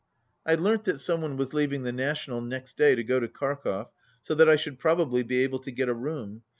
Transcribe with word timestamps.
I 0.47 0.55
learnt 0.55 0.85
that 0.85 0.99
some 0.99 1.21
one 1.21 1.37
was 1.37 1.53
leaving 1.53 1.83
the 1.83 1.91
National 1.91 2.41
next 2.41 2.75
day 2.75 2.95
to 2.95 3.03
go 3.03 3.19
to 3.19 3.27
Kharkov, 3.27 3.89
so 4.19 4.33
that 4.33 4.49
I 4.49 4.55
should 4.55 4.79
prob 4.79 4.99
ably 5.01 5.21
be 5.21 5.43
able 5.43 5.59
to 5.59 5.69
get 5.69 5.89
a 5.89 5.93
room. 5.93 6.41